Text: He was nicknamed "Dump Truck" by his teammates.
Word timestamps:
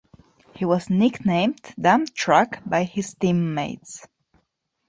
He 0.55 0.65
was 0.65 0.89
nicknamed 0.89 1.61
"Dump 1.79 2.15
Truck" 2.15 2.57
by 2.65 2.85
his 2.85 3.13
teammates. 3.13 4.07